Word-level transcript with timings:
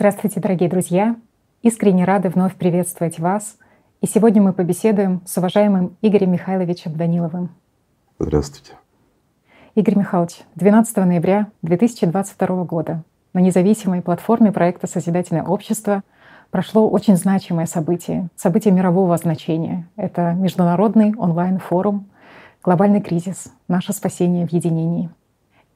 Здравствуйте, 0.00 0.40
дорогие 0.40 0.70
друзья! 0.70 1.14
Искренне 1.60 2.06
рады 2.06 2.30
вновь 2.30 2.54
приветствовать 2.54 3.18
вас. 3.18 3.58
И 4.00 4.06
сегодня 4.06 4.40
мы 4.40 4.54
побеседуем 4.54 5.20
с 5.26 5.36
уважаемым 5.36 5.94
Игорем 6.00 6.32
Михайловичем 6.32 6.96
Даниловым. 6.96 7.50
Здравствуйте. 8.18 8.72
Игорь 9.74 9.98
Михайлович, 9.98 10.40
12 10.54 10.96
ноября 10.96 11.48
2022 11.60 12.64
года 12.64 13.04
на 13.34 13.40
независимой 13.40 14.00
платформе 14.00 14.52
проекта 14.52 14.86
«Созидательное 14.86 15.44
общество» 15.44 16.02
прошло 16.50 16.88
очень 16.88 17.16
значимое 17.16 17.66
событие, 17.66 18.30
событие 18.36 18.72
мирового 18.72 19.18
значения. 19.18 19.86
Это 19.96 20.32
международный 20.32 21.14
онлайн-форум 21.14 22.06
«Глобальный 22.64 23.02
кризис. 23.02 23.52
Наше 23.68 23.92
спасение 23.92 24.46
в 24.46 24.52
единении». 24.54 25.10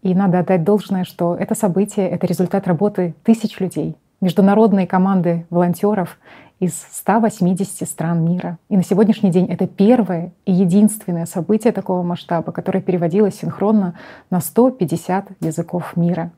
И 0.01 0.15
надо 0.15 0.39
отдать 0.39 0.65
должное, 0.65 1.05
что 1.05 1.35
это 1.35 1.55
событие— 1.55 2.09
это 2.11 2.27
результат 2.27 2.67
работы 2.67 3.15
тысяч 3.23 3.61
людей, 3.61 3.99
международной 4.25 4.87
команды 4.87 5.47
волонтеров 5.51 6.19
из 6.59 6.73
180 6.93 7.87
стран 7.87 8.25
мира. 8.25 8.59
И 8.71 8.77
на 8.77 8.83
сегодняшний 8.83 9.31
день 9.31 9.47
это 9.47 9.67
первое 9.67 10.33
и 10.47 10.53
единственное 10.53 11.27
событие 11.27 11.75
такого 11.75 12.03
масштаба, 12.03 12.51
которое 12.51 12.81
переводилось 12.81 13.37
синхронно 13.37 13.95
на 14.31 14.41
150 14.41 15.27
языков 15.41 15.95
мира. 15.97 16.33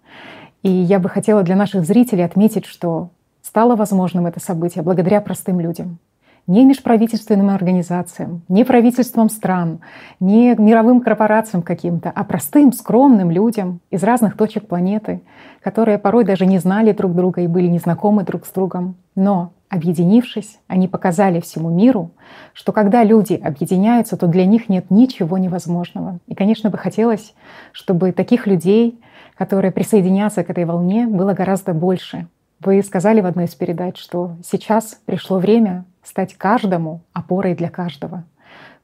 И 0.63 0.69
я 0.69 0.99
бы 0.99 1.09
хотела 1.09 1.45
для 1.45 1.55
наших 1.55 1.87
зрителей 1.87 2.25
отметить, 2.25 2.67
что 2.67 3.11
стало 3.41 3.77
возможным 3.77 4.27
это 4.27 4.41
событие 4.41 4.83
благодаря 4.83 5.21
простым 5.21 5.61
людям, 5.61 5.99
не 6.47 6.65
межправительственным 6.65 7.51
организациям, 7.51 8.43
не 8.49 8.65
правительствам 8.65 9.29
стран, 9.29 9.81
не 10.21 10.55
мировым 10.57 11.01
корпорациям 11.01 11.63
каким-то, 11.63 12.11
а 12.15 12.25
простым, 12.25 12.73
скромным 12.73 13.31
людям 13.31 13.81
из 13.91 14.03
разных 14.03 14.37
точек 14.37 14.67
планеты, 14.69 15.23
которые 15.63 15.99
порой 15.99 16.25
даже 16.25 16.47
не 16.47 16.59
знали 16.59 16.93
друг 16.93 17.15
друга 17.15 17.41
и 17.41 17.49
были 17.49 17.67
незнакомы 17.67 18.23
друг 18.23 18.47
с 18.47 18.51
другом. 18.51 18.95
Но 19.17 19.53
объединившись, 19.69 20.59
они 20.69 20.87
показали 20.87 21.41
всему 21.41 21.71
миру, 21.71 22.13
что 22.53 22.73
когда 22.73 23.03
люди 23.03 23.35
объединяются, 23.35 24.16
то 24.16 24.29
для 24.29 24.47
них 24.47 24.69
нет 24.69 24.91
ничего 24.91 25.38
невозможного. 25.38 26.21
И, 26.29 26.35
конечно, 26.35 26.71
бы 26.71 26.79
хотелось, 26.79 27.35
чтобы 27.73 28.13
таких 28.13 28.47
людей, 28.47 29.01
которые 29.37 29.73
присоединятся 29.73 30.45
к 30.45 30.51
этой 30.51 30.65
волне, 30.65 31.07
было 31.09 31.33
гораздо 31.33 31.75
больше. 31.75 32.29
Вы 32.60 32.83
сказали 32.83 33.21
в 33.21 33.27
одной 33.27 33.47
из 33.47 33.55
передач, 33.55 33.99
что 33.99 34.37
сейчас 34.45 34.99
пришло 35.05 35.38
время 35.38 35.85
стать 36.07 36.35
каждому 36.35 37.01
опорой 37.12 37.54
для 37.54 37.68
каждого. 37.68 38.24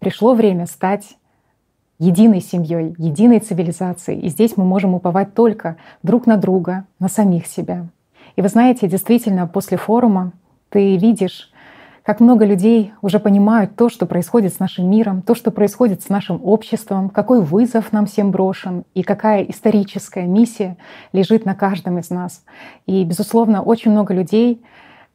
Пришло 0.01 0.35
время 0.35 0.67
стать 0.67 1.17
единой 1.99 2.41
семьей, 2.41 2.95
единой 2.99 3.39
цивилизацией. 3.39 4.21
И 4.21 4.29
здесь 4.29 4.57
мы 4.57 4.65
можем 4.65 4.95
уповать 4.95 5.35
только 5.35 5.77
друг 6.03 6.27
на 6.27 6.37
друга, 6.37 6.85
на 6.99 7.09
самих 7.09 7.47
себя. 7.47 7.87
И 8.35 8.43
вы 8.43 8.49
знаете, 8.49 8.89
действительно, 8.89 9.47
после 9.47 9.77
форума 9.77 10.33
ты 10.69 10.97
видишь, 10.97 11.53
как 12.03 12.19
много 12.19 12.45
людей 12.45 12.93
уже 13.03 13.21
понимают 13.21 13.77
то, 13.77 13.89
что 13.89 14.07
происходит 14.07 14.53
с 14.53 14.59
нашим 14.59 14.91
миром, 14.91 15.23
то, 15.23 15.37
что 15.37 15.53
происходит 15.53 16.03
с 16.03 16.09
нашим 16.09 16.41
обществом, 16.43 17.09
какой 17.09 17.41
вызов 17.41 17.93
нам 17.93 18.07
всем 18.07 18.33
брошен 18.33 18.85
и 18.95 19.05
какая 19.05 19.45
историческая 19.45 20.27
миссия 20.27 20.77
лежит 21.13 21.45
на 21.45 21.55
каждом 21.55 21.99
из 21.99 22.11
нас. 22.11 22.43
И, 22.87 23.05
безусловно, 23.05 23.63
очень 23.63 23.93
много 23.93 24.13
людей 24.13 24.61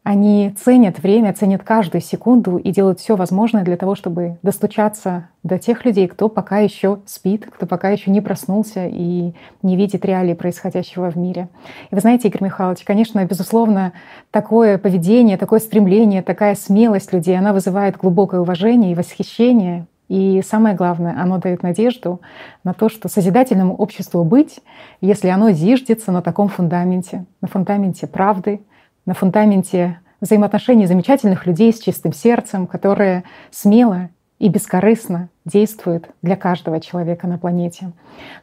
они 0.08 0.56
ценят 0.58 1.00
время, 1.00 1.34
ценят 1.34 1.64
каждую 1.64 2.00
секунду 2.00 2.56
и 2.56 2.72
делают 2.72 3.02
все 3.02 3.18
возможное 3.18 3.66
для 3.66 3.76
того, 3.76 3.94
чтобы 3.94 4.38
достучаться 4.42 5.28
до 5.44 5.60
тех 5.60 5.84
людей, 5.84 6.08
кто 6.08 6.30
пока 6.30 6.60
еще 6.60 7.00
спит, 7.06 7.46
кто 7.54 7.66
пока 7.66 7.90
еще 7.90 8.10
не 8.10 8.22
проснулся 8.22 8.88
и 8.88 9.34
не 9.64 9.76
видит 9.76 10.06
реалии 10.06 10.34
происходящего 10.34 11.12
в 11.12 11.18
мире. 11.18 11.50
И 11.92 11.96
вы 11.96 12.00
знаете, 12.00 12.30
Игорь 12.30 12.46
Михайлович, 12.46 12.86
конечно, 12.86 13.26
безусловно, 13.26 13.92
такое 14.32 14.78
поведение, 14.78 15.36
такое 15.36 15.60
стремление, 15.60 16.22
такая 16.22 16.56
смелость 16.56 17.12
людей, 17.12 17.38
она 17.38 17.52
вызывает 17.52 17.98
глубокое 17.98 18.40
уважение 18.40 18.94
и 18.94 18.96
восхищение. 18.96 19.88
И 20.08 20.42
самое 20.42 20.74
главное, 20.74 21.22
оно 21.22 21.38
дает 21.38 21.64
надежду 21.64 22.22
на 22.64 22.74
то, 22.74 22.88
что 22.88 23.10
созидательному 23.10 23.76
обществу 23.76 24.24
быть, 24.24 24.62
если 25.02 25.28
оно 25.28 25.52
зиждется 25.52 26.14
на 26.14 26.22
таком 26.22 26.48
фундаменте, 26.48 27.26
на 27.42 27.50
фундаменте 27.50 28.08
правды, 28.08 28.62
на 29.08 29.16
фундаменте 29.16 30.00
взаимоотношений 30.22 30.86
замечательных 30.86 31.48
людей 31.48 31.74
с 31.74 31.80
чистым 31.80 32.14
сердцем, 32.14 32.68
которые 32.68 33.24
смело 33.50 34.10
и 34.38 34.50
бескорыстно 34.50 35.30
действуют 35.46 36.10
для 36.22 36.36
каждого 36.36 36.80
человека 36.80 37.26
на 37.26 37.40
планете. 37.40 37.92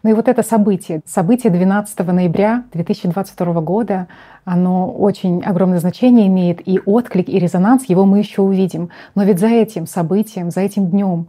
Ну 0.02 0.10
и 0.10 0.12
вот 0.14 0.26
это 0.26 0.42
событие, 0.42 1.02
событие 1.04 1.52
12 1.52 1.98
ноября 2.06 2.64
2022 2.72 3.60
года, 3.60 4.08
оно 4.44 4.90
очень 4.90 5.42
огромное 5.44 5.78
значение 5.78 6.26
имеет, 6.26 6.66
и 6.66 6.80
отклик, 6.84 7.28
и 7.28 7.38
резонанс, 7.38 7.84
его 7.84 8.06
мы 8.06 8.18
еще 8.18 8.42
увидим. 8.42 8.88
Но 9.14 9.22
ведь 9.22 9.38
за 9.38 9.48
этим 9.48 9.86
событием, 9.86 10.50
за 10.50 10.62
этим 10.62 10.88
днем 10.88 11.28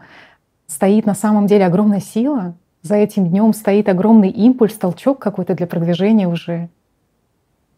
стоит 0.65 1.05
на 1.05 1.13
самом 1.13 1.45
деле 1.45 1.65
огромная 1.65 1.99
сила, 1.99 2.55
за 2.81 2.95
этим 2.95 3.27
днем 3.27 3.53
стоит 3.53 3.89
огромный 3.89 4.29
импульс, 4.29 4.75
толчок 4.75 5.19
какой-то 5.19 5.55
для 5.55 5.67
продвижения 5.67 6.27
уже. 6.27 6.69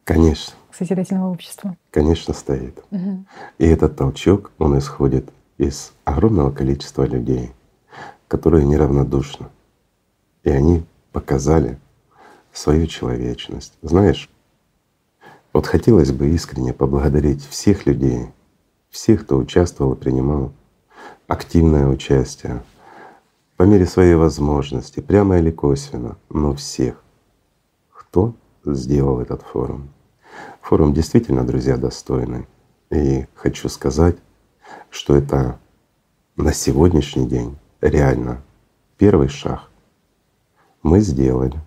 Конечно 0.08 0.54
созидательного 0.78 1.32
общества? 1.32 1.76
Конечно, 1.92 2.34
стоит. 2.34 2.80
Угу. 2.92 3.26
И 3.58 3.66
этот 3.66 3.96
толчок, 3.96 4.52
он 4.58 4.78
исходит 4.78 5.30
из 5.58 5.94
огромного 6.06 6.52
количества 6.52 7.04
людей, 7.04 7.52
которые 8.28 8.66
неравнодушны. 8.66 9.48
И 10.44 10.50
они 10.50 10.86
показали 11.12 11.80
свою 12.54 12.86
человечность. 12.88 13.74
Знаешь, 13.82 14.30
вот 15.52 15.66
хотелось 15.66 16.12
бы 16.12 16.30
искренне 16.30 16.74
поблагодарить 16.74 17.46
всех 17.48 17.86
людей, 17.86 18.28
всех, 18.90 19.24
кто 19.26 19.38
участвовал 19.38 19.94
и 19.94 19.98
принимал 19.98 20.52
активное 21.28 21.88
участие 21.88 22.62
по 23.56 23.64
мере 23.64 23.88
своей 23.88 24.14
возможности, 24.14 25.00
прямо 25.00 25.40
или 25.40 25.50
косвенно, 25.50 26.18
но 26.30 26.54
всех, 26.54 27.02
кто 27.92 28.36
сделал 28.64 29.20
этот 29.20 29.42
форум. 29.42 29.90
Форум 30.68 30.94
действительно, 30.94 31.48
друзья, 31.48 31.78
достойный. 31.78 32.46
И 32.90 33.26
хочу 33.36 33.70
сказать, 33.70 34.18
что 34.90 35.16
это 35.16 35.58
на 36.36 36.52
сегодняшний 36.52 37.26
день 37.26 37.58
реально 37.80 38.42
первый 38.98 39.30
шаг. 39.30 39.70
Мы 40.84 41.00
сделали 41.00 41.58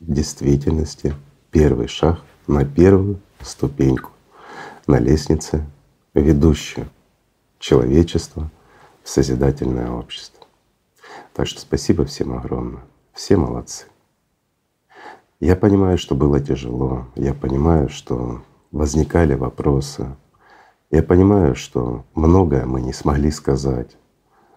в 0.00 0.10
действительности 0.10 1.14
первый 1.50 1.88
шаг 1.88 2.22
на 2.46 2.64
первую 2.64 3.20
ступеньку 3.42 4.12
на 4.86 4.98
лестнице, 4.98 5.66
ведущую 6.14 6.88
человечество 7.58 8.50
в 9.02 9.10
созидательное 9.10 9.90
общество. 9.90 10.46
Так 11.34 11.46
что 11.46 11.60
спасибо 11.60 12.06
всем 12.06 12.32
огромное. 12.32 12.82
Все 13.12 13.36
молодцы. 13.36 13.84
Я 15.40 15.54
понимаю, 15.54 15.98
что 15.98 16.14
было 16.14 16.40
тяжело, 16.40 17.06
я 17.14 17.34
понимаю, 17.34 17.90
что 17.90 18.42
возникали 18.72 19.34
вопросы, 19.34 20.16
я 20.90 21.02
понимаю, 21.02 21.54
что 21.54 22.06
многое 22.14 22.64
мы 22.64 22.80
не 22.80 22.94
смогли 22.94 23.30
сказать, 23.30 23.98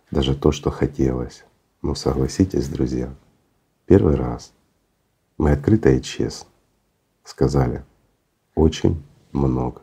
даже 0.10 0.36
то, 0.36 0.54
что 0.54 0.72
хотелось. 0.72 1.44
Но 1.82 1.96
согласитесь, 1.96 2.70
друзья, 2.70 3.14
первый 3.88 4.16
раз 4.16 4.54
мы 5.38 5.52
открыто 5.52 5.90
и 5.90 6.02
честно 6.02 6.50
сказали 7.26 7.84
очень 8.56 9.04
много, 9.34 9.82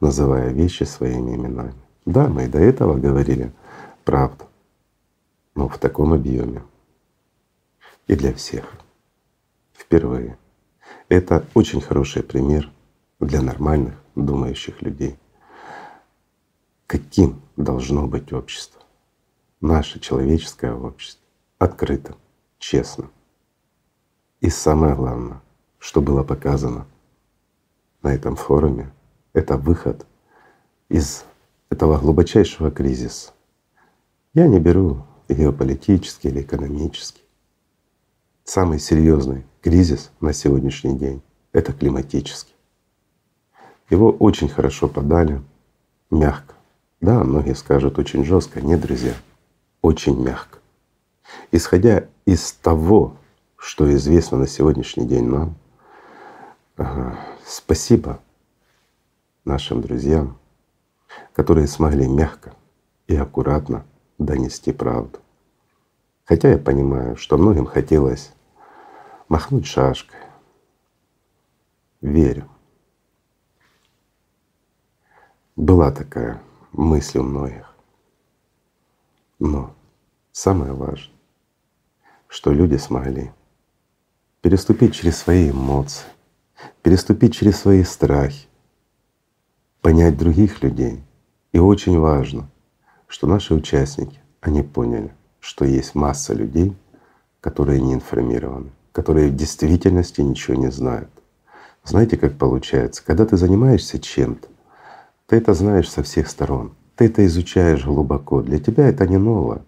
называя 0.00 0.50
вещи 0.50 0.82
своими 0.82 1.36
именами. 1.36 1.74
Да, 2.04 2.28
мы 2.28 2.46
и 2.46 2.48
до 2.48 2.58
этого 2.58 2.98
говорили 2.98 3.52
правду, 4.04 4.44
но 5.54 5.68
в 5.68 5.78
таком 5.78 6.12
объеме. 6.12 6.62
И 8.08 8.16
для 8.16 8.32
всех 8.32 8.64
впервые. 9.86 10.36
Это 11.08 11.46
очень 11.54 11.80
хороший 11.80 12.22
пример 12.22 12.70
для 13.20 13.40
нормальных, 13.40 13.94
думающих 14.14 14.82
людей. 14.82 15.16
Каким 16.86 17.40
должно 17.56 18.06
быть 18.06 18.32
общество? 18.32 18.82
Наше 19.60 20.00
человеческое 20.00 20.74
общество. 20.74 21.24
Открытым, 21.58 22.16
честным. 22.58 23.10
И 24.40 24.50
самое 24.50 24.94
главное, 24.94 25.40
что 25.78 26.02
было 26.02 26.22
показано 26.22 26.86
на 28.02 28.12
этом 28.12 28.36
форуме, 28.36 28.92
это 29.32 29.56
выход 29.56 30.06
из 30.88 31.24
этого 31.70 31.98
глубочайшего 31.98 32.70
кризиса. 32.70 33.32
Я 34.34 34.46
не 34.46 34.60
беру 34.60 35.06
геополитический 35.28 36.30
или 36.30 36.42
экономический. 36.42 37.25
Самый 38.48 38.78
серьезный 38.78 39.44
кризис 39.60 40.12
на 40.20 40.32
сегодняшний 40.32 40.96
день— 40.96 41.20
это 41.52 41.72
климатический. 41.72 42.54
Его 43.90 44.12
очень 44.12 44.48
хорошо 44.48 44.86
подали, 44.86 45.42
мягко. 46.12 46.54
Да, 47.00 47.24
многие 47.24 47.56
скажут 47.56 47.98
очень 47.98 48.24
жестко. 48.24 48.60
Нет, 48.60 48.80
друзья, 48.80 49.14
очень 49.82 50.22
мягко. 50.22 50.60
Исходя 51.50 52.04
из 52.24 52.52
того, 52.52 53.16
что 53.56 53.92
известно 53.96 54.38
на 54.38 54.46
сегодняшний 54.46 55.08
день 55.08 55.24
нам, 55.24 55.56
спасибо 57.44 58.20
нашим 59.44 59.82
друзьям, 59.82 60.38
которые 61.32 61.66
смогли 61.66 62.06
мягко 62.06 62.54
и 63.08 63.16
аккуратно 63.16 63.84
донести 64.18 64.70
правду. 64.70 65.18
Хотя 66.26 66.50
я 66.50 66.58
понимаю, 66.58 67.16
что 67.16 67.38
многим 67.38 67.66
хотелось 67.66 68.32
махнуть 69.28 69.66
шашкой. 69.66 70.18
Верю. 72.00 72.48
Была 75.54 75.92
такая 75.92 76.42
мысль 76.72 77.18
у 77.18 77.22
многих. 77.22 77.72
Но 79.38 79.74
самое 80.32 80.72
важное, 80.72 81.14
что 82.26 82.52
люди 82.52 82.76
смогли 82.76 83.30
переступить 84.40 84.94
через 84.94 85.18
свои 85.18 85.50
эмоции, 85.50 86.06
переступить 86.82 87.36
через 87.36 87.60
свои 87.60 87.84
страхи, 87.84 88.48
понять 89.80 90.18
других 90.18 90.62
людей. 90.62 91.04
И 91.52 91.58
очень 91.58 91.98
важно, 91.98 92.50
что 93.06 93.28
наши 93.28 93.54
участники, 93.54 94.20
они 94.40 94.62
поняли, 94.62 95.14
что 95.46 95.64
есть 95.64 95.94
масса 95.94 96.34
людей, 96.34 96.76
которые 97.40 97.80
не 97.80 97.94
информированы, 97.94 98.70
которые 98.90 99.30
в 99.30 99.36
действительности 99.36 100.20
ничего 100.20 100.56
не 100.56 100.72
знают. 100.72 101.08
Знаете, 101.84 102.16
как 102.16 102.36
получается? 102.36 103.04
Когда 103.06 103.24
ты 103.24 103.36
занимаешься 103.36 104.00
чем-то, 104.00 104.48
ты 105.28 105.36
это 105.36 105.54
знаешь 105.54 105.88
со 105.88 106.02
всех 106.02 106.28
сторон, 106.28 106.74
ты 106.96 107.06
это 107.06 107.24
изучаешь 107.26 107.84
глубоко. 107.84 108.42
Для 108.42 108.58
тебя 108.58 108.88
это 108.88 109.06
не 109.06 109.18
ново. 109.18 109.62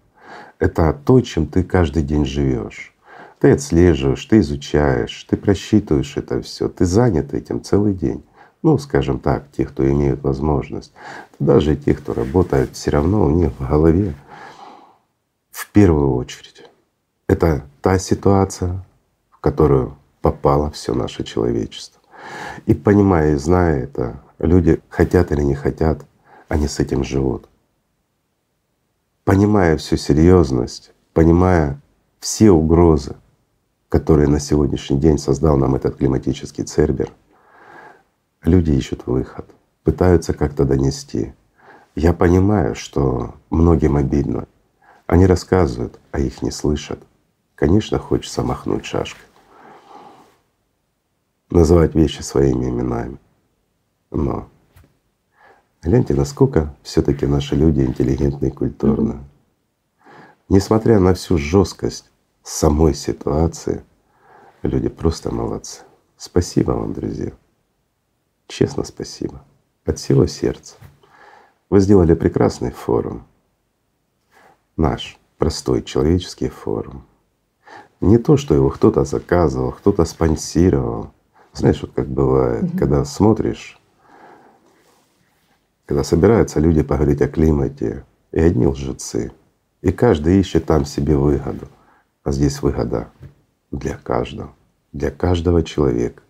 Это 0.59 0.93
то, 1.05 1.21
чем 1.21 1.47
ты 1.47 1.63
каждый 1.63 2.03
день 2.03 2.25
живешь. 2.25 2.93
Ты 3.39 3.51
отслеживаешь, 3.51 4.25
ты 4.25 4.39
изучаешь, 4.39 5.23
ты 5.29 5.37
просчитываешь 5.37 6.17
это 6.17 6.41
все, 6.41 6.67
ты 6.67 6.83
занят 6.83 7.33
этим 7.33 7.63
целый 7.63 7.93
день. 7.93 8.21
Ну, 8.63 8.77
скажем 8.77 9.19
так, 9.19 9.45
те, 9.55 9.63
кто 9.63 9.89
имеют 9.89 10.23
возможность. 10.23 10.91
Даже 11.39 11.77
те, 11.77 11.93
кто 11.93 12.13
работает, 12.13 12.71
все 12.73 12.91
равно 12.91 13.25
у 13.25 13.29
них 13.29 13.51
в 13.57 13.65
голове 13.65 14.13
в 15.59 15.71
первую 15.71 16.15
очередь 16.15 16.63
это 17.27 17.65
та 17.81 17.99
ситуация, 17.99 18.85
в 19.29 19.39
которую 19.39 19.97
попало 20.21 20.71
все 20.71 20.93
наше 20.93 21.25
человечество. 21.25 22.01
И 22.65 22.73
понимая 22.73 23.33
и 23.33 23.35
зная 23.35 23.83
это, 23.83 24.23
люди 24.39 24.81
хотят 24.87 25.33
или 25.33 25.41
не 25.41 25.55
хотят, 25.55 26.05
они 26.47 26.69
с 26.69 26.79
этим 26.79 27.03
живут. 27.03 27.49
Понимая 29.25 29.75
всю 29.75 29.97
серьезность, 29.97 30.93
понимая 31.13 31.81
все 32.21 32.51
угрозы, 32.51 33.17
которые 33.89 34.29
на 34.29 34.39
сегодняшний 34.39 34.97
день 34.97 35.17
создал 35.17 35.57
нам 35.57 35.75
этот 35.75 35.97
климатический 35.97 36.63
цербер, 36.63 37.11
люди 38.43 38.71
ищут 38.71 39.07
выход, 39.07 39.45
пытаются 39.83 40.31
как-то 40.31 40.63
донести. 40.63 41.33
Я 41.95 42.13
понимаю, 42.13 42.75
что 42.75 43.35
многим 43.49 43.97
обидно. 43.97 44.47
Они 45.09 45.25
рассказывают, 45.25 45.99
а 46.11 46.19
их 46.19 46.43
не 46.43 46.51
слышат. 46.51 46.99
Конечно, 47.55 47.97
хочется 47.97 48.43
махнуть 48.43 48.85
шашкой, 48.85 49.25
называть 51.49 51.95
вещи 51.95 52.21
своими 52.21 52.69
именами. 52.69 53.17
Но 54.11 54.47
гляньте, 55.81 56.13
насколько 56.13 56.75
все 56.83 57.01
таки 57.01 57.25
наши 57.25 57.55
люди 57.55 57.81
интеллигентные 57.81 58.51
и 58.51 58.53
культурные. 58.53 59.23
Несмотря 60.47 60.99
на 60.99 61.15
всю 61.15 61.39
жесткость 61.39 62.11
самой 62.43 62.93
ситуации, 62.93 63.83
люди 64.61 64.89
просто 64.89 65.33
молодцы. 65.33 65.81
Спасибо 66.17 66.73
вам, 66.73 66.93
друзья. 66.93 67.31
Честно 68.45 68.83
спасибо. 68.83 69.43
От 69.85 69.97
всего 69.97 70.27
сердца. 70.27 70.75
Вы 71.71 71.79
сделали 71.79 72.13
прекрасный 72.13 72.69
форум. 72.69 73.25
Наш 74.79 75.19
простой 75.37 75.83
человеческий 75.83 76.47
форум. 76.47 77.03
Не 77.99 78.17
то, 78.17 78.37
что 78.37 78.55
его 78.55 78.69
кто-то 78.69 79.03
заказывал, 79.03 79.73
кто-то 79.73 80.05
спонсировал. 80.05 81.11
Знаешь, 81.51 81.81
вот 81.81 81.91
как 81.93 82.07
бывает, 82.07 82.63
mm 82.63 82.77
когда 82.79 83.03
смотришь, 83.03 83.77
когда 85.85 86.05
собираются 86.05 86.61
люди 86.61 86.81
поговорить 86.81 87.21
о 87.21 87.27
климате, 87.27 88.05
и 88.31 88.39
одни 88.39 88.67
лжецы, 88.67 89.33
и 89.81 89.91
каждый 89.91 90.39
ищет 90.39 90.63
там 90.65 90.85
себе 90.85 91.17
выгоду. 91.17 91.67
А 92.23 92.31
здесь 92.31 92.61
выгода 92.61 93.09
для 93.71 93.97
каждого, 93.97 94.53
для 94.93 95.11
каждого 95.11 95.61
человека. 95.61 96.23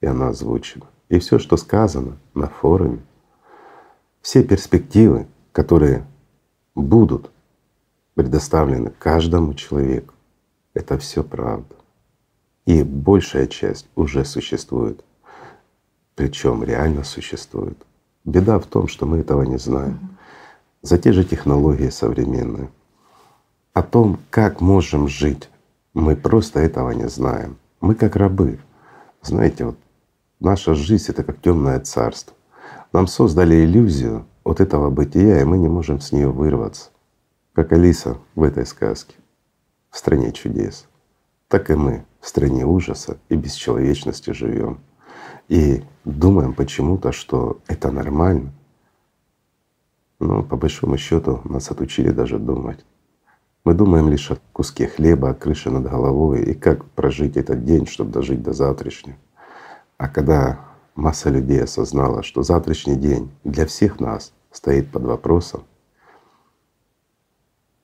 И 0.00 0.06
она 0.06 0.28
озвучена. 0.28 0.86
И 1.10 1.18
все, 1.18 1.38
что 1.38 1.58
сказано 1.58 2.16
на 2.32 2.48
форуме, 2.48 3.00
все 4.22 4.42
перспективы, 4.42 5.26
которые 5.52 6.06
будут 6.74 7.30
предоставлены 8.14 8.90
каждому 8.90 9.54
человеку, 9.54 10.14
это 10.74 10.98
все 10.98 11.22
правда. 11.22 11.74
И 12.66 12.82
большая 12.82 13.46
часть 13.46 13.88
уже 13.96 14.24
существует, 14.24 15.04
причем 16.14 16.62
реально 16.62 17.04
существует. 17.04 17.78
Беда 18.24 18.58
в 18.58 18.66
том, 18.66 18.86
что 18.86 19.06
мы 19.06 19.18
этого 19.18 19.42
не 19.42 19.58
знаем. 19.58 20.16
За 20.80 20.98
те 20.98 21.12
же 21.12 21.24
технологии 21.24 21.88
современные, 21.88 22.70
о 23.72 23.82
том, 23.82 24.18
как 24.30 24.60
можем 24.60 25.08
жить, 25.08 25.48
мы 25.94 26.14
просто 26.16 26.60
этого 26.60 26.90
не 26.90 27.08
знаем. 27.08 27.56
Мы 27.80 27.94
как 27.94 28.16
рабы. 28.16 28.58
Знаете, 29.22 29.64
вот 29.66 29.76
наша 30.40 30.74
жизнь 30.74 31.10
это 31.10 31.24
как 31.24 31.40
темное 31.40 31.80
царство. 31.80 32.34
Нам 32.92 33.06
создали 33.06 33.64
иллюзию 33.64 34.26
от 34.44 34.60
этого 34.60 34.90
бытия, 34.90 35.40
и 35.40 35.44
мы 35.44 35.58
не 35.58 35.68
можем 35.68 36.00
с 36.00 36.12
нее 36.12 36.28
вырваться. 36.28 36.90
Как 37.54 37.70
Алиса 37.72 38.16
в 38.34 38.44
этой 38.44 38.64
сказке, 38.64 39.14
в 39.90 39.98
стране 39.98 40.32
чудес. 40.32 40.88
Так 41.48 41.68
и 41.68 41.74
мы 41.74 42.06
в 42.20 42.26
стране 42.26 42.64
ужаса 42.64 43.18
и 43.28 43.36
бесчеловечности 43.36 44.30
живем. 44.30 44.80
И 45.48 45.84
думаем 46.06 46.54
почему-то, 46.54 47.12
что 47.12 47.60
это 47.66 47.90
нормально. 47.90 48.54
Но 50.18 50.42
по 50.42 50.56
большому 50.56 50.96
счету 50.96 51.42
нас 51.44 51.70
отучили 51.70 52.10
даже 52.10 52.38
думать. 52.38 52.86
Мы 53.64 53.74
думаем 53.74 54.08
лишь 54.08 54.30
о 54.30 54.38
куске 54.54 54.86
хлеба, 54.86 55.30
о 55.30 55.34
крыше 55.34 55.70
над 55.70 55.84
головой 55.84 56.42
и 56.42 56.54
как 56.54 56.86
прожить 56.92 57.36
этот 57.36 57.66
день, 57.66 57.86
чтобы 57.86 58.12
дожить 58.12 58.42
до 58.42 58.54
завтрашнего. 58.54 59.18
А 59.98 60.08
когда 60.08 60.58
масса 60.94 61.28
людей 61.28 61.62
осознала, 61.62 62.22
что 62.22 62.42
завтрашний 62.42 62.96
день 62.96 63.30
для 63.44 63.66
всех 63.66 64.00
нас 64.00 64.32
стоит 64.50 64.90
под 64.90 65.02
вопросом, 65.02 65.64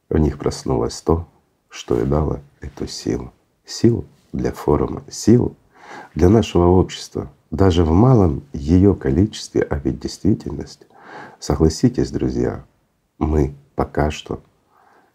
в 0.08 0.18
них 0.18 0.38
проснулось 0.38 1.00
то, 1.00 1.26
что 1.68 2.00
и 2.00 2.04
дало 2.04 2.40
эту 2.60 2.86
силу. 2.86 3.32
Силу 3.64 4.04
для 4.32 4.52
форума, 4.52 5.02
силу 5.10 5.56
для 6.14 6.28
нашего 6.28 6.66
общества, 6.66 7.30
даже 7.50 7.84
в 7.84 7.90
малом 7.90 8.42
ее 8.52 8.94
количестве, 8.94 9.62
а 9.62 9.78
ведь 9.78 10.00
действительность, 10.00 10.86
согласитесь, 11.38 12.10
друзья, 12.10 12.64
мы 13.18 13.54
пока 13.74 14.10
что 14.10 14.40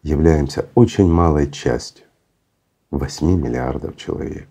являемся 0.02 0.68
очень 0.76 1.12
малой 1.12 1.52
частью 1.52 2.06
8 2.92 3.40
миллиардов 3.40 3.96
человек. 3.98 4.48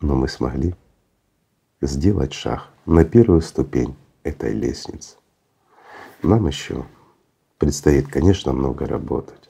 Но 0.00 0.14
мы 0.14 0.28
смогли 0.28 0.74
сделать 1.80 2.32
шаг 2.32 2.68
на 2.86 3.04
первую 3.04 3.40
ступень 3.40 3.96
этой 4.22 4.52
лестницы. 4.52 5.16
Нам 6.22 6.46
еще 6.46 6.84
предстоит, 7.64 8.08
конечно, 8.08 8.52
много 8.52 8.84
работать. 8.84 9.48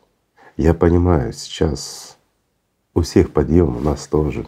Я 0.57 0.73
понимаю, 0.73 1.33
сейчас 1.33 2.17
у 2.95 3.01
всех 3.01 3.33
подъем, 3.33 3.77
у 3.77 3.81
нас 3.81 4.07
тоже 4.07 4.47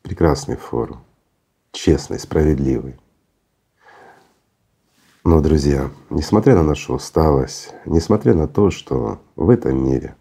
прекрасный 0.00 0.56
форум, 0.56 1.00
честный, 1.70 2.18
справедливый. 2.18 2.96
Но, 5.22 5.42
друзья, 5.42 5.90
несмотря 6.08 6.54
на 6.54 6.62
нашу 6.62 6.94
усталость, 6.94 7.74
несмотря 7.84 8.32
на 8.32 8.48
то, 8.48 8.70
что 8.70 9.20
в 9.36 9.50
этом 9.50 9.84
мире 9.84 10.16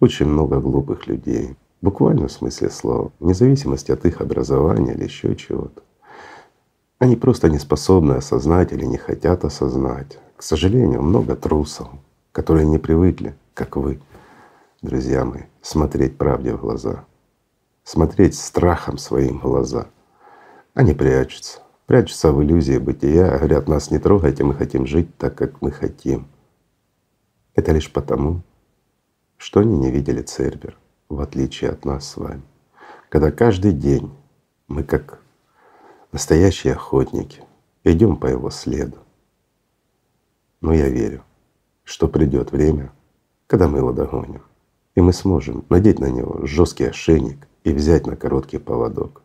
очень 0.00 0.24
много 0.24 0.60
глупых 0.60 1.06
людей, 1.06 1.54
буквально 1.82 2.28
в 2.28 2.32
смысле 2.32 2.70
слова, 2.70 3.12
вне 3.20 3.34
зависимости 3.34 3.92
от 3.92 4.06
их 4.06 4.22
образования 4.22 4.94
или 4.94 5.04
еще 5.04 5.36
чего-то, 5.36 5.82
они 6.98 7.16
просто 7.16 7.48
не 7.48 7.58
способны 7.58 8.14
осознать 8.14 8.72
или 8.72 8.84
не 8.84 8.96
хотят 8.96 9.44
осознать. 9.44 10.18
К 10.36 10.42
сожалению, 10.42 11.02
много 11.02 11.36
трусов, 11.36 11.88
которые 12.32 12.66
не 12.66 12.78
привыкли, 12.78 13.36
как 13.54 13.76
вы, 13.76 14.00
друзья 14.82 15.24
мои, 15.24 15.42
смотреть 15.62 16.16
правде 16.16 16.54
в 16.54 16.60
глаза, 16.60 17.04
смотреть 17.82 18.36
страхом 18.36 18.98
своим 18.98 19.38
в 19.38 19.42
глаза. 19.42 19.86
Они 20.74 20.92
прячутся 20.92 21.60
прячутся 21.86 22.32
в 22.32 22.42
иллюзии 22.42 22.78
бытия, 22.78 23.38
говорят, 23.38 23.68
нас 23.68 23.90
не 23.90 23.98
трогайте, 23.98 24.44
мы 24.44 24.54
хотим 24.54 24.86
жить 24.86 25.16
так, 25.16 25.34
как 25.34 25.60
мы 25.60 25.70
хотим. 25.70 26.26
Это 27.54 27.72
лишь 27.72 27.92
потому, 27.92 28.42
что 29.36 29.60
они 29.60 29.76
не 29.76 29.90
видели 29.90 30.22
Цербер, 30.22 30.76
в 31.08 31.20
отличие 31.20 31.70
от 31.70 31.84
нас 31.84 32.08
с 32.08 32.16
вами. 32.16 32.42
Когда 33.08 33.30
каждый 33.30 33.72
день 33.72 34.12
мы 34.66 34.82
как 34.82 35.20
настоящие 36.14 36.74
охотники 36.74 37.42
идем 37.82 38.16
по 38.16 38.26
его 38.26 38.48
следу. 38.48 38.98
Но 40.60 40.72
я 40.72 40.88
верю, 40.88 41.24
что 41.82 42.06
придет 42.06 42.52
время, 42.52 42.92
когда 43.48 43.66
мы 43.66 43.78
его 43.78 43.92
догоним, 43.92 44.42
и 44.94 45.00
мы 45.00 45.12
сможем 45.12 45.66
надеть 45.68 45.98
на 45.98 46.08
него 46.08 46.46
жесткий 46.46 46.84
ошейник 46.84 47.48
и 47.64 47.72
взять 47.72 48.06
на 48.06 48.14
короткий 48.14 48.58
поводок. 48.58 49.22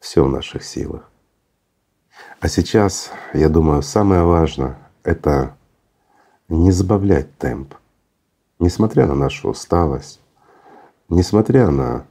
Все 0.00 0.24
в 0.24 0.28
наших 0.28 0.64
силах. 0.64 1.08
А 2.40 2.48
сейчас, 2.48 3.12
я 3.32 3.48
думаю, 3.48 3.82
самое 3.82 4.24
важное— 4.24 4.76
это 5.04 5.56
не 6.48 6.72
сбавлять 6.72 7.38
темп, 7.38 7.74
несмотря 8.58 9.06
на 9.06 9.14
нашу 9.14 9.50
усталость, 9.50 10.20
несмотря 11.08 11.70
на 11.70 12.08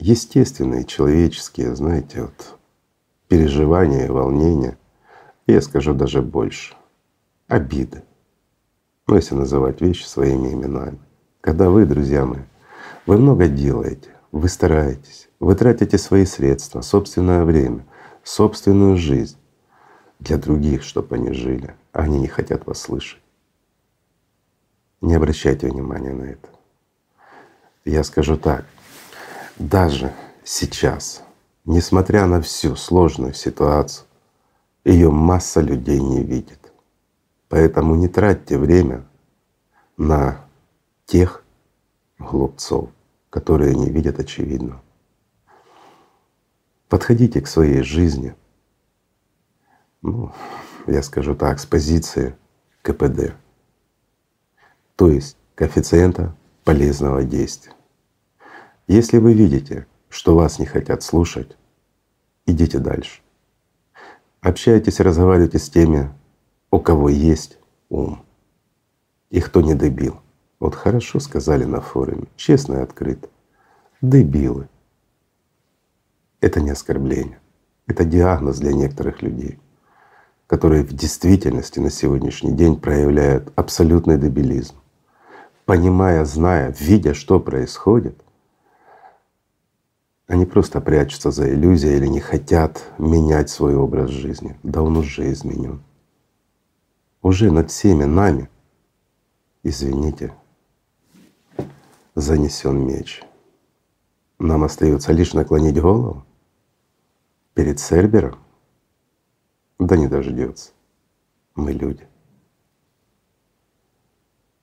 естественные 0.00 0.84
человеческие, 0.84 1.74
знаете, 1.74 2.22
вот 2.22 2.56
переживания, 3.28 4.10
волнения, 4.10 4.78
я 5.46 5.60
скажу 5.60 5.94
даже 5.94 6.22
больше, 6.22 6.74
обиды. 7.46 8.02
Ну, 9.06 9.16
если 9.16 9.34
называть 9.34 9.80
вещи 9.80 10.04
своими 10.04 10.52
именами. 10.52 10.98
Когда 11.40 11.70
вы, 11.70 11.86
друзья 11.86 12.24
мои, 12.24 12.42
вы 13.06 13.16
много 13.16 13.48
делаете, 13.48 14.10
вы 14.32 14.48
стараетесь, 14.48 15.28
вы 15.40 15.54
тратите 15.54 15.96
свои 15.98 16.26
средства, 16.26 16.82
собственное 16.82 17.44
время, 17.44 17.86
собственную 18.22 18.96
жизнь 18.96 19.36
для 20.20 20.36
других, 20.36 20.82
чтобы 20.82 21.16
они 21.16 21.32
жили, 21.32 21.74
а 21.92 22.02
они 22.02 22.20
не 22.20 22.28
хотят 22.28 22.66
вас 22.66 22.80
слышать. 22.80 23.22
Не 25.00 25.14
обращайте 25.14 25.68
внимания 25.68 26.12
на 26.12 26.24
это. 26.24 26.48
Я 27.84 28.04
скажу 28.04 28.36
так, 28.36 28.66
даже 29.58 30.14
сейчас, 30.44 31.22
несмотря 31.64 32.26
на 32.26 32.40
всю 32.40 32.76
сложную 32.76 33.34
ситуацию, 33.34 34.06
ее 34.84 35.10
масса 35.10 35.60
людей 35.60 36.00
не 36.00 36.22
видит. 36.22 36.72
Поэтому 37.48 37.94
не 37.96 38.08
тратьте 38.08 38.58
время 38.58 39.04
на 39.96 40.44
тех 41.06 41.42
глупцов, 42.18 42.90
которые 43.30 43.74
не 43.74 43.90
видят 43.90 44.18
очевидно. 44.18 44.80
Подходите 46.88 47.40
к 47.40 47.46
своей 47.46 47.82
жизни, 47.82 48.34
ну, 50.02 50.32
я 50.86 51.02
скажу 51.02 51.34
так, 51.34 51.58
с 51.58 51.66
позиции 51.66 52.34
КПД, 52.82 53.34
то 54.96 55.10
есть 55.10 55.36
коэффициента 55.54 56.34
полезного 56.64 57.24
действия. 57.24 57.72
Если 58.88 59.18
вы 59.18 59.34
видите, 59.34 59.86
что 60.08 60.34
вас 60.34 60.58
не 60.58 60.64
хотят 60.64 61.02
слушать, 61.02 61.58
идите 62.46 62.78
дальше. 62.78 63.20
Общайтесь, 64.40 64.98
разговаривайте 64.98 65.58
с 65.58 65.68
теми, 65.68 66.10
у 66.70 66.80
кого 66.80 67.10
есть 67.10 67.58
ум 67.90 68.24
и 69.28 69.42
кто 69.42 69.60
не 69.60 69.74
дебил. 69.74 70.20
Вот 70.58 70.74
хорошо 70.74 71.20
сказали 71.20 71.64
на 71.64 71.82
форуме, 71.82 72.28
честно 72.36 72.76
и 72.76 72.80
открыто. 72.80 73.28
Дебилы. 74.00 74.70
Это 76.40 76.62
не 76.62 76.70
оскорбление, 76.70 77.40
это 77.86 78.06
диагноз 78.06 78.58
для 78.58 78.72
некоторых 78.72 79.20
людей, 79.20 79.58
которые 80.46 80.82
в 80.82 80.94
действительности 80.94 81.78
на 81.78 81.90
сегодняшний 81.90 82.52
день 82.52 82.80
проявляют 82.80 83.52
абсолютный 83.54 84.16
дебилизм. 84.16 84.76
Понимая, 85.66 86.24
зная, 86.24 86.74
видя, 86.78 87.12
что 87.12 87.38
происходит, 87.38 88.24
они 90.28 90.44
просто 90.44 90.82
прячутся 90.82 91.30
за 91.30 91.50
иллюзией 91.50 91.96
или 91.96 92.06
не 92.06 92.20
хотят 92.20 92.84
менять 92.98 93.48
свой 93.48 93.74
образ 93.74 94.10
жизни. 94.10 94.58
Да 94.62 94.82
он 94.82 94.98
уже 94.98 95.32
изменен. 95.32 95.82
Уже 97.22 97.50
над 97.50 97.70
всеми 97.70 98.04
нами, 98.04 98.50
извините, 99.62 100.34
занесен 102.14 102.86
меч. 102.86 103.22
Нам 104.38 104.64
остается 104.64 105.12
лишь 105.12 105.32
наклонить 105.32 105.80
голову 105.80 106.24
перед 107.54 107.80
Цербером. 107.80 108.38
Да 109.78 109.96
не 109.96 110.08
дождется. 110.08 110.72
Мы 111.54 111.72
люди. 111.72 112.06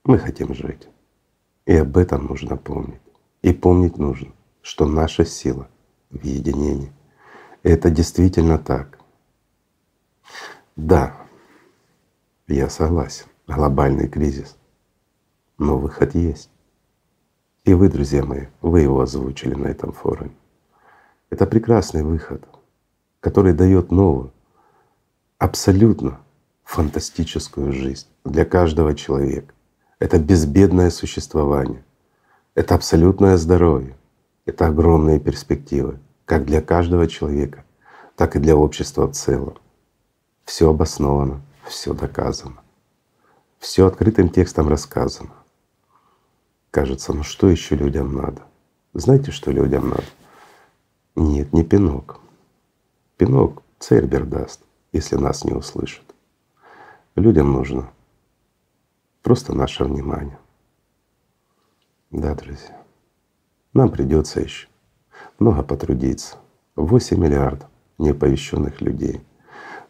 Мы 0.04 0.20
хотим 0.20 0.54
жить. 0.54 0.88
И 1.66 1.76
об 1.76 1.98
этом 1.98 2.28
нужно 2.28 2.56
помнить. 2.56 3.02
И 3.42 3.52
помнить 3.52 3.98
нужно, 3.98 4.32
что 4.66 4.88
наша 4.88 5.26
сила 5.26 5.68
в 6.10 6.24
единении. 6.24 6.92
Это 7.62 7.92
действительно 7.92 8.58
так. 8.58 8.98
Да, 10.76 11.16
я 12.48 12.68
согласен, 12.70 13.28
глобальный 13.46 14.08
кризис. 14.08 14.58
Но 15.60 15.78
выход 15.78 16.16
есть. 16.16 16.50
И 17.64 17.76
вы, 17.76 17.90
друзья 17.90 18.26
мои, 18.26 18.48
вы 18.62 18.82
его 18.82 19.00
озвучили 19.02 19.54
на 19.54 19.68
этом 19.68 19.92
форуме. 19.92 20.36
Это 21.30 21.46
прекрасный 21.46 22.02
выход, 22.02 22.44
который 23.20 23.54
дает 23.54 23.92
новую, 23.92 24.34
абсолютно 25.38 26.20
фантастическую 26.64 27.72
жизнь 27.72 28.08
для 28.24 28.46
каждого 28.46 28.96
человека. 28.96 29.54
Это 30.00 30.18
безбедное 30.18 30.90
существование, 30.90 31.86
это 32.56 32.74
абсолютное 32.74 33.38
здоровье, 33.38 33.96
это 34.46 34.68
огромные 34.68 35.20
перспективы, 35.20 36.00
как 36.26 36.46
для 36.46 36.62
каждого 36.62 37.08
человека, 37.08 37.66
так 38.16 38.36
и 38.36 38.40
для 38.40 38.56
общества 38.56 39.08
в 39.08 39.14
целом. 39.14 39.58
Все 40.46 40.70
обосновано, 40.70 41.42
все 41.68 41.94
доказано, 41.94 42.62
все 43.60 43.88
открытым 43.88 44.30
текстом 44.30 44.70
рассказано. 44.70 45.34
Кажется, 46.72 47.14
ну 47.14 47.24
что 47.24 47.50
еще 47.50 47.76
людям 47.76 48.14
надо? 48.14 48.44
Знаете, 48.94 49.32
что 49.32 49.52
людям 49.52 49.90
надо? 49.90 50.06
Нет, 51.16 51.54
не 51.54 51.64
пинок. 51.64 52.20
Пинок 53.18 53.64
Цербер 53.80 54.26
даст, 54.26 54.62
если 54.92 55.16
нас 55.16 55.44
не 55.46 55.54
услышат. 55.54 56.04
Людям 57.16 57.52
нужно 57.54 57.90
просто 59.24 59.54
наше 59.54 59.86
внимание. 59.86 60.38
Да, 62.12 62.36
друзья. 62.36 62.85
Нам 63.76 63.92
придется 63.92 64.40
еще 64.40 64.68
много 65.38 65.62
потрудиться. 65.62 66.38
8 66.78 67.20
миллиардов 67.20 67.70
неоповещенных 67.98 68.80
людей. 68.80 69.22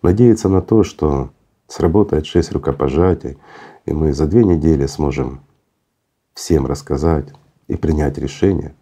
Надеяться 0.02 0.50
на 0.50 0.62
то, 0.62 0.84
что 0.84 1.30
сработает 1.68 2.26
шесть 2.26 2.52
рукопожатий, 2.52 3.38
и 3.86 3.94
мы 3.94 4.12
за 4.12 4.26
две 4.26 4.44
недели 4.44 4.88
сможем 4.88 5.42
всем 6.34 6.66
рассказать 6.66 7.32
и 7.68 7.76
принять 7.76 8.18
решение, 8.18 8.76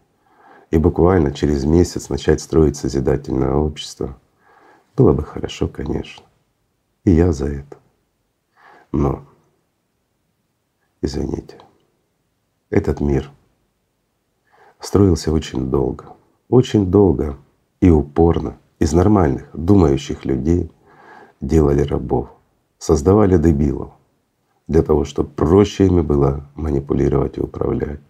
и 0.72 0.78
буквально 0.78 1.32
через 1.32 1.66
месяц 1.66 2.08
начать 2.08 2.40
строить 2.40 2.78
созидательное 2.78 3.54
общество, 3.54 4.18
было 4.96 5.12
бы 5.12 5.24
хорошо, 5.24 5.68
конечно. 5.68 6.24
И 7.04 7.12
я 7.12 7.34
за 7.34 7.48
это. 7.48 7.78
Но, 8.94 9.26
извините, 11.02 11.58
этот 12.70 13.02
мир— 13.02 13.30
строился 14.84 15.32
очень 15.32 15.72
долго, 15.72 16.06
очень 16.50 16.92
долго 16.92 17.38
и 17.80 17.90
упорно 17.90 18.58
из 18.80 18.94
нормальных, 18.94 19.50
думающих 19.54 20.26
людей 20.26 20.72
делали 21.40 21.84
рабов, 21.84 22.30
создавали 22.78 23.38
дебилов 23.38 23.92
для 24.68 24.84
того, 24.84 25.06
чтобы 25.06 25.30
проще 25.30 25.88
ими 25.88 26.02
было 26.02 26.50
манипулировать 26.56 27.38
и 27.38 27.42
управлять. 27.42 28.02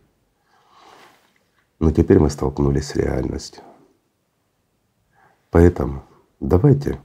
Но 1.80 1.92
теперь 1.92 2.20
мы 2.20 2.30
столкнулись 2.30 2.88
с 2.88 2.96
реальностью. 2.96 3.62
Поэтому 5.52 6.04
давайте 6.40 7.00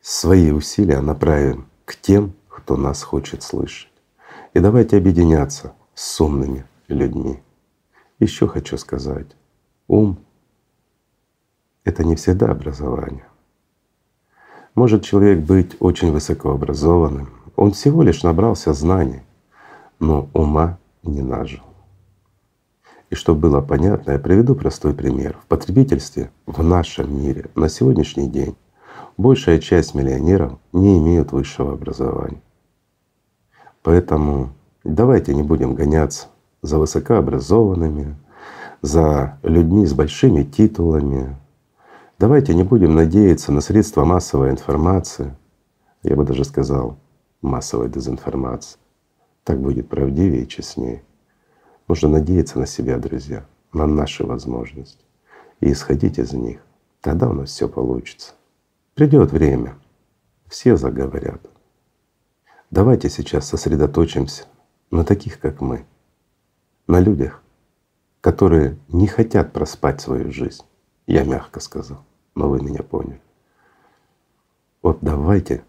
свои 0.00 0.50
усилия 0.50 1.00
направим 1.00 1.66
к 1.84 1.96
тем, 1.96 2.32
кто 2.48 2.76
нас 2.76 3.02
хочет 3.02 3.42
слышать. 3.42 3.92
И 4.54 4.60
давайте 4.60 4.96
объединяться 4.96 5.74
с 5.94 6.20
умными 6.20 6.64
людьми. 6.88 7.42
Еще 8.18 8.48
хочу 8.48 8.76
сказать, 8.76 9.28
ум— 9.86 10.18
это 11.84 12.02
не 12.02 12.16
всегда 12.16 12.50
образование. 12.50 13.24
Может 14.74 15.04
человек 15.04 15.40
быть 15.40 15.76
очень 15.78 16.10
высокообразованным, 16.10 17.30
он 17.54 17.72
всего 17.72 18.02
лишь 18.02 18.24
набрался 18.24 18.72
знаний, 18.72 19.22
но 20.00 20.28
ума 20.32 20.78
не 21.04 21.22
нажил. 21.22 21.62
И 23.10 23.14
чтобы 23.14 23.40
было 23.40 23.60
понятно, 23.60 24.12
я 24.12 24.18
приведу 24.18 24.56
простой 24.56 24.94
пример. 24.94 25.38
В 25.44 25.46
потребительстве 25.46 26.30
в 26.46 26.62
нашем 26.62 27.22
мире 27.22 27.46
на 27.54 27.68
сегодняшний 27.68 28.28
день 28.28 28.56
большая 29.16 29.60
часть 29.60 29.94
миллионеров 29.94 30.58
не 30.72 30.98
имеют 30.98 31.30
высшего 31.30 31.72
образования. 31.72 32.42
Поэтому 33.82 34.50
давайте 34.82 35.34
не 35.34 35.42
будем 35.44 35.74
гоняться 35.74 36.26
за 36.62 36.78
высокообразованными, 36.78 38.16
за 38.82 39.38
людьми 39.42 39.86
с 39.86 39.92
большими 39.92 40.42
титулами, 40.42 41.36
Давайте 42.18 42.52
не 42.52 42.64
будем 42.64 42.96
надеяться 42.96 43.52
на 43.52 43.60
средства 43.60 44.04
массовой 44.04 44.50
информации, 44.50 45.36
я 46.02 46.16
бы 46.16 46.24
даже 46.24 46.42
сказал, 46.42 46.98
массовой 47.42 47.88
дезинформации. 47.88 48.76
Так 49.44 49.60
будет 49.60 49.88
правдивее 49.88 50.42
и 50.42 50.48
честнее. 50.48 51.04
Нужно 51.86 52.08
надеяться 52.08 52.58
на 52.58 52.66
себя, 52.66 52.98
друзья, 52.98 53.46
на 53.72 53.86
наши 53.86 54.26
возможности 54.26 55.04
и 55.60 55.70
исходить 55.70 56.18
из 56.18 56.32
них. 56.32 56.60
Тогда 57.02 57.28
у 57.30 57.34
нас 57.34 57.50
все 57.50 57.68
получится. 57.68 58.32
Придет 58.94 59.30
время, 59.30 59.78
все 60.48 60.76
заговорят. 60.76 61.40
Давайте 62.72 63.10
сейчас 63.10 63.46
сосредоточимся 63.46 64.46
на 64.90 65.04
таких, 65.04 65.38
как 65.38 65.60
мы, 65.60 65.86
на 66.88 67.00
людях, 67.00 67.42
которые 68.20 68.78
не 68.88 69.06
хотят 69.06 69.52
проспать 69.52 70.00
свою 70.00 70.32
жизнь. 70.32 70.64
Я 71.06 71.22
мягко 71.22 71.60
сказал, 71.60 72.04
но 72.34 72.48
вы 72.48 72.60
меня 72.60 72.82
поняли. 72.82 73.20
Вот 74.82 74.98
давайте 75.02 75.64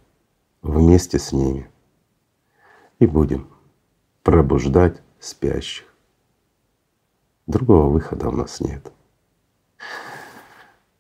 вместе 0.61 1.19
с 1.19 1.31
ними 1.31 1.69
и 2.99 3.05
будем 3.05 3.49
пробуждать 4.23 5.01
спящих. 5.19 5.85
Другого 7.47 7.89
выхода 7.89 8.29
у 8.29 8.31
нас 8.31 8.61
нет. 8.61 8.91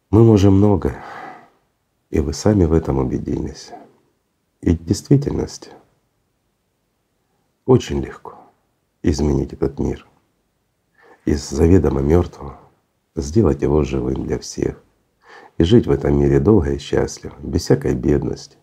Мы 0.09 0.23
можем 0.23 0.55
многое, 0.55 1.03
и 2.09 2.19
вы 2.19 2.33
сами 2.33 2.65
в 2.65 2.73
этом 2.73 2.97
убедились. 2.97 3.71
И 4.61 4.71
в 4.71 4.83
действительности 4.83 5.71
очень 7.65 8.01
легко 8.01 8.38
изменить 9.01 9.53
этот 9.53 9.79
мир. 9.79 10.05
Из 11.25 11.47
заведомо 11.49 12.01
мертвого 12.01 12.59
сделать 13.15 13.61
его 13.61 13.83
живым 13.83 14.25
для 14.25 14.39
всех. 14.39 14.81
И 15.57 15.63
жить 15.63 15.87
в 15.87 15.91
этом 15.91 16.17
мире 16.17 16.39
долго 16.39 16.71
и 16.71 16.77
счастливо, 16.77 17.35
без 17.39 17.63
всякой 17.63 17.93
бедности, 17.93 18.57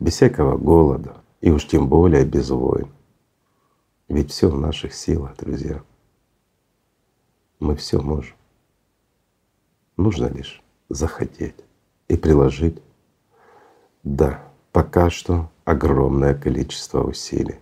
без 0.00 0.14
всякого 0.14 0.56
голода 0.56 1.16
и 1.40 1.50
уж 1.50 1.66
тем 1.66 1.88
более 1.88 2.24
без 2.24 2.50
войн. 2.50 2.88
Ведь 4.08 4.30
все 4.30 4.48
в 4.48 4.58
наших 4.58 4.94
силах, 4.94 5.36
друзья. 5.36 5.82
Мы 7.60 7.76
все 7.76 8.00
можем. 8.00 8.36
Нужно 9.96 10.26
лишь 10.26 10.62
захотеть 10.88 11.56
и 12.08 12.16
приложить, 12.16 12.80
да, 14.02 14.42
пока 14.72 15.10
что 15.10 15.50
огромное 15.64 16.34
количество 16.34 17.02
усилий. 17.02 17.60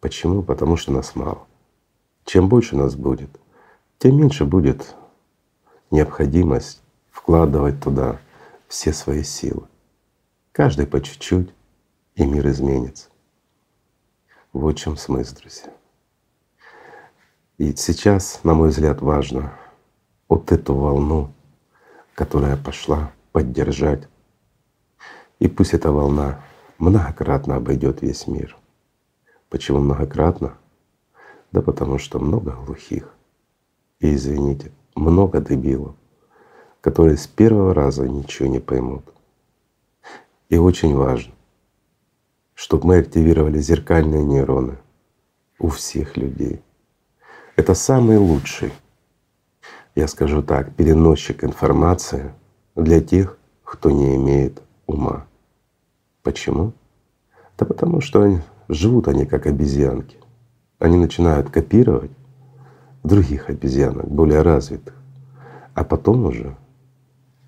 Почему? 0.00 0.42
Потому 0.42 0.76
что 0.76 0.92
нас 0.92 1.14
мало. 1.14 1.46
Чем 2.24 2.48
больше 2.48 2.76
нас 2.76 2.94
будет, 2.94 3.30
тем 3.98 4.18
меньше 4.18 4.44
будет 4.44 4.94
необходимость 5.90 6.82
вкладывать 7.10 7.82
туда 7.82 8.18
все 8.68 8.92
свои 8.92 9.22
силы. 9.22 9.64
Каждый 10.52 10.86
по 10.86 11.00
чуть-чуть, 11.00 11.50
и 12.14 12.24
мир 12.24 12.48
изменится. 12.48 13.08
Вот 14.52 14.76
в 14.76 14.78
чем 14.78 14.96
смысл, 14.96 15.36
друзья. 15.36 15.70
И 17.58 17.74
сейчас, 17.76 18.40
на 18.42 18.54
мой 18.54 18.70
взгляд, 18.70 19.00
важно 19.02 19.52
вот 20.28 20.50
эту 20.50 20.74
волну, 20.74 21.30
которая 22.14 22.56
пошла, 22.56 23.12
поддержать. 23.32 24.08
И 25.40 25.48
пусть 25.48 25.74
эта 25.74 25.92
волна 25.92 26.42
многократно 26.78 27.56
обойдет 27.56 28.02
весь 28.02 28.26
мир. 28.26 28.56
Почему 29.50 29.80
многократно? 29.80 30.56
Да 31.52 31.60
потому 31.60 31.98
что 31.98 32.20
много 32.20 32.52
глухих. 32.52 33.12
И 33.98 34.14
извините, 34.14 34.70
много 34.94 35.40
дебилов, 35.40 35.96
которые 36.80 37.16
с 37.16 37.26
первого 37.26 37.74
раза 37.74 38.08
ничего 38.08 38.48
не 38.48 38.60
поймут. 38.60 39.02
И 40.48 40.56
очень 40.56 40.94
важно, 40.94 41.34
чтобы 42.54 42.86
мы 42.86 42.98
активировали 42.98 43.58
зеркальные 43.58 44.22
нейроны 44.22 44.78
у 45.58 45.68
всех 45.68 46.16
людей. 46.16 46.62
Это 47.56 47.74
самый 47.74 48.18
лучший, 48.18 48.72
я 49.96 50.06
скажу 50.06 50.42
так, 50.42 50.74
переносчик 50.76 51.42
информации 51.42 52.32
для 52.76 53.00
тех, 53.00 53.36
кто 53.64 53.90
не 53.90 54.14
имеет 54.14 54.62
ума. 54.86 55.26
Почему? 56.22 56.72
Да 57.58 57.66
потому 57.66 58.00
что 58.00 58.40
живут 58.70 59.08
они 59.08 59.26
как 59.26 59.46
обезьянки. 59.46 60.16
Они 60.78 60.96
начинают 60.96 61.50
копировать 61.50 62.12
других 63.02 63.50
обезьянок, 63.50 64.08
более 64.08 64.42
развитых. 64.42 64.94
А 65.74 65.84
потом 65.84 66.24
уже 66.24 66.56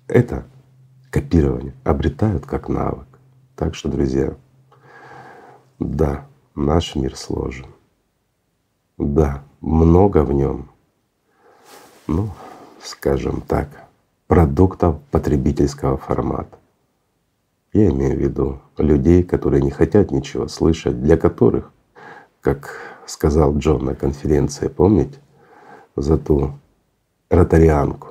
это 0.07 0.45
копирование 1.09 1.73
обретают 1.83 2.45
как 2.45 2.69
навык. 2.69 3.07
Так 3.55 3.75
что, 3.75 3.89
друзья, 3.89 4.35
да, 5.79 6.25
наш 6.55 6.95
мир 6.95 7.15
сложен. 7.15 7.67
Да, 8.97 9.43
много 9.61 10.23
в 10.23 10.33
нем, 10.33 10.69
ну, 12.07 12.29
скажем 12.81 13.41
так, 13.41 13.69
продуктов 14.27 14.99
потребительского 15.11 15.97
формата. 15.97 16.57
Я 17.73 17.89
имею 17.89 18.15
в 18.15 18.19
виду 18.19 18.61
людей, 18.77 19.23
которые 19.23 19.63
не 19.63 19.71
хотят 19.71 20.11
ничего 20.11 20.47
слышать, 20.47 21.01
для 21.01 21.17
которых, 21.17 21.71
как 22.39 22.77
сказал 23.07 23.57
Джон 23.57 23.85
на 23.85 23.95
конференции, 23.95 24.67
помните, 24.67 25.17
за 25.95 26.19
ту 26.19 26.53
ротарианку, 27.29 28.09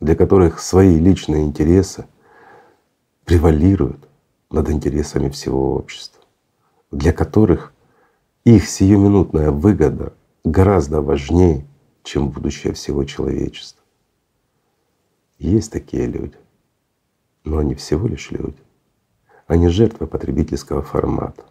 для 0.00 0.14
которых 0.14 0.60
свои 0.60 0.98
личные 0.98 1.44
интересы 1.44 2.04
превалируют 3.24 4.06
над 4.50 4.68
интересами 4.68 5.30
всего 5.30 5.74
общества, 5.74 6.22
для 6.90 7.14
которых 7.14 7.72
их 8.44 8.68
сиюминутная 8.68 9.50
выгода 9.52 10.12
гораздо 10.44 11.00
важнее, 11.00 11.66
чем 12.02 12.28
будущее 12.28 12.74
всего 12.74 13.04
человечества. 13.04 13.82
Есть 15.38 15.72
такие 15.72 16.04
люди, 16.06 16.36
но 17.42 17.56
они 17.58 17.74
всего 17.74 18.06
лишь 18.06 18.30
люди. 18.30 18.65
Они 19.46 19.68
жертвы 19.68 20.06
потребительского 20.06 20.82
формата. 20.82 21.44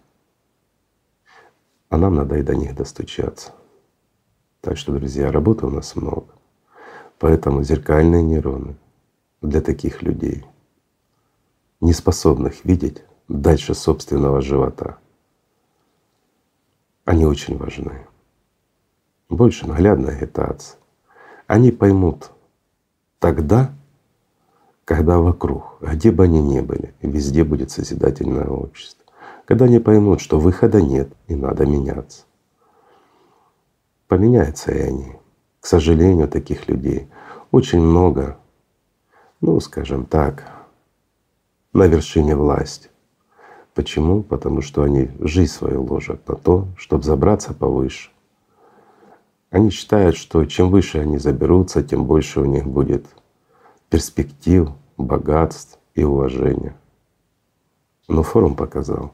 А 1.90 1.98
нам 1.98 2.16
надо 2.16 2.38
и 2.38 2.44
до 2.44 2.56
них 2.56 2.76
достучаться. 2.76 3.54
Так 4.62 4.78
что, 4.78 4.94
друзья, 4.94 5.32
работы 5.32 5.66
у 5.66 5.70
нас 5.70 5.96
много. 5.96 6.28
Поэтому 7.20 7.64
зеркальные 7.64 8.24
нейроны 8.24 8.76
для 9.42 9.62
таких 9.62 10.02
людей, 10.02 10.46
не 11.80 11.94
способных 11.94 12.66
видеть 12.66 13.04
дальше 13.28 13.74
собственного 13.74 14.42
живота, 14.42 14.98
они 17.06 17.26
очень 17.26 17.58
важны 17.58 18.06
больше 19.30 19.68
наглядная 19.68 20.16
агитация. 20.16 20.80
Они 21.48 21.72
поймут 21.72 22.32
тогда, 23.20 23.74
когда 24.86 25.18
вокруг, 25.18 25.78
где 25.82 26.12
бы 26.12 26.26
они 26.26 26.42
ни 26.42 26.62
были, 26.62 26.94
везде 27.02 27.44
будет 27.44 27.72
созидательное 27.72 28.46
общество. 28.46 29.04
Когда 29.46 29.66
они 29.66 29.80
поймут, 29.80 30.22
что 30.22 30.40
выхода 30.40 30.82
нет 30.82 31.12
и 31.28 31.36
надо 31.36 31.66
меняться. 31.66 32.24
Поменяются 34.08 34.72
и 34.72 34.80
они. 34.80 35.16
К 35.60 35.66
сожалению, 35.66 36.28
таких 36.28 36.68
людей 36.68 37.10
очень 37.52 37.82
много, 37.82 38.38
ну, 39.42 39.60
скажем 39.60 40.06
так, 40.06 40.44
на 41.74 41.88
вершине 41.88 42.36
власти. 42.36 42.90
Почему? 43.74 44.22
Потому 44.24 44.62
что 44.62 44.84
они 44.84 45.10
жизнь 45.20 45.52
свою 45.52 45.84
ложат 45.84 46.28
на 46.28 46.36
то, 46.36 46.68
чтобы 46.78 47.04
забраться 47.04 47.54
повыше, 47.54 48.12
они 49.50 49.70
считают, 49.70 50.16
что 50.16 50.46
чем 50.46 50.70
выше 50.70 51.00
они 51.00 51.18
заберутся, 51.18 51.82
тем 51.84 52.06
больше 52.06 52.42
у 52.42 52.46
них 52.46 52.68
будет 52.68 53.06
перспектив, 53.96 54.72
богатств 54.98 55.80
и 55.94 56.04
уважения. 56.04 56.76
Но 58.10 58.24
форум 58.24 58.54
показал, 58.54 59.14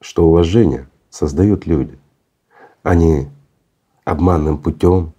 что 0.00 0.26
уважение 0.26 0.88
создают 1.10 1.66
люди, 1.66 1.98
а 2.82 2.94
не 2.94 3.28
обманным 4.06 4.56
путем 4.56 5.12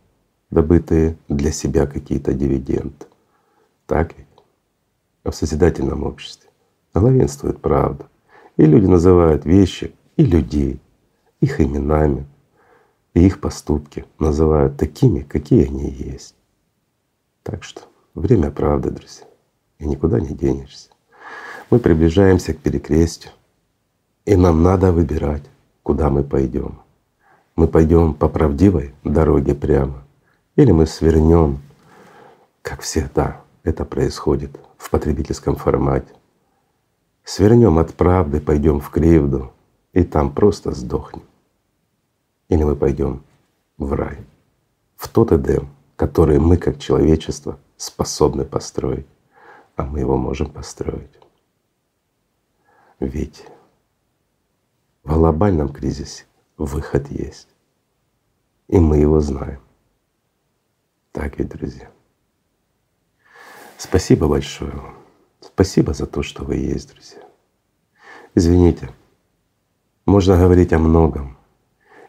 добытые 0.49 1.15
для 1.27 1.51
себя 1.51 1.85
какие-то 1.85 2.33
дивиденды. 2.33 3.05
Так 3.85 4.17
ведь? 4.17 4.25
А 5.23 5.29
в 5.29 5.35
созидательном 5.35 6.01
обществе 6.01 6.49
главенствует 6.95 7.61
правда. 7.61 8.07
И 8.57 8.65
люди 8.65 8.87
называют 8.87 9.45
вещи 9.45 9.93
и 10.17 10.25
людей 10.25 10.81
их 11.39 11.61
именами, 11.61 12.25
и 13.13 13.27
их 13.27 13.41
поступки 13.41 14.05
называют 14.17 14.75
такими, 14.75 15.19
какие 15.19 15.67
они 15.67 15.87
есть. 15.87 16.33
Так 17.43 17.63
что 17.63 17.83
время 18.15 18.51
правды, 18.51 18.91
друзья, 18.91 19.25
и 19.79 19.85
никуда 19.85 20.19
не 20.19 20.33
денешься. 20.33 20.89
Мы 21.69 21.79
приближаемся 21.79 22.53
к 22.53 22.59
перекрестию, 22.59 23.33
и 24.25 24.35
нам 24.35 24.63
надо 24.63 24.91
выбирать, 24.91 25.43
куда 25.83 26.09
мы 26.09 26.23
пойдем. 26.23 26.79
Мы 27.55 27.67
пойдем 27.67 28.13
по 28.13 28.29
правдивой 28.29 28.93
дороге 29.03 29.53
прямо, 29.55 30.03
или 30.55 30.71
мы 30.71 30.85
свернем, 30.85 31.59
как 32.61 32.81
всегда, 32.81 33.41
это 33.63 33.85
происходит 33.85 34.59
в 34.77 34.89
потребительском 34.89 35.55
формате. 35.55 36.13
Свернем 37.23 37.77
от 37.77 37.93
правды, 37.93 38.39
пойдем 38.39 38.79
в 38.79 38.89
кривду, 38.89 39.51
и 39.93 40.03
там 40.03 40.31
просто 40.31 40.71
сдохнем. 40.71 41.23
Или 42.47 42.63
мы 42.63 42.75
пойдем 42.75 43.23
в 43.77 43.93
рай, 43.93 44.17
в 44.95 45.07
тот 45.07 45.31
Эдем, 45.31 45.69
который 45.95 46.39
мы 46.39 46.57
как 46.57 46.79
человечество 46.79 47.59
способны 47.79 48.43
построить, 48.43 49.07
а 49.77 49.85
мы 49.85 50.01
его 50.01 50.17
можем 50.17 50.51
построить. 50.51 51.17
Ведь 52.99 53.45
в 55.03 55.13
глобальном 55.13 55.69
кризисе 55.69 56.25
выход 56.57 57.09
есть. 57.09 57.47
И 58.67 58.77
мы 58.77 58.97
его 58.97 59.21
знаем. 59.21 59.61
Так 61.13 61.39
ведь, 61.39 61.49
друзья. 61.49 61.89
Спасибо 63.77 64.27
большое 64.27 64.71
вам. 64.71 64.97
Спасибо 65.39 65.93
за 65.93 66.05
то, 66.05 66.21
что 66.21 66.43
вы 66.43 66.57
есть, 66.57 66.89
друзья. 66.93 67.23
Извините, 68.35 68.93
можно 70.05 70.37
говорить 70.37 70.73
о 70.73 70.79
многом, 70.79 71.37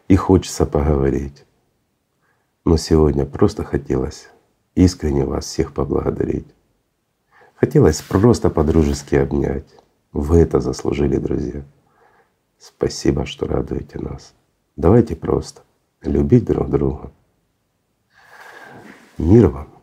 и 0.09 0.17
хочется 0.17 0.65
поговорить. 0.65 1.45
Но 2.65 2.75
сегодня 2.75 3.25
просто 3.25 3.63
хотелось 3.63 4.29
искренне 4.75 5.25
вас 5.25 5.45
всех 5.45 5.73
поблагодарить. 5.73 6.47
Хотелось 7.55 8.01
просто 8.01 8.49
по-дружески 8.49 9.15
обнять. 9.15 9.67
Вы 10.13 10.39
это 10.39 10.59
заслужили, 10.59 11.17
друзья. 11.17 11.63
Спасибо, 12.57 13.25
что 13.25 13.47
радуете 13.47 13.99
нас. 13.99 14.33
Давайте 14.75 15.15
просто 15.15 15.61
любить 16.01 16.45
друг 16.45 16.69
друга. 16.69 17.11
Мир 19.17 19.47
вам! 19.47 19.80